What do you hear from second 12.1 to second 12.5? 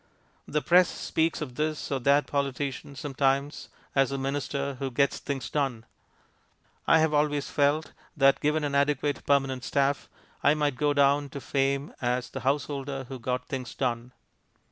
the